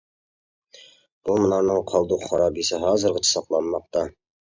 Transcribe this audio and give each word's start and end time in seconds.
بۇ 1.27 1.35
مۇنارنىڭ 1.45 1.85
قالدۇق 1.93 2.27
خارابىسى 2.33 2.83
ھازىرغىچە 2.89 3.35
ساقلانماقتا. 3.37 4.13